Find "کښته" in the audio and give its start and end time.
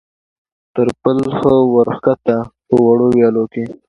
2.03-2.37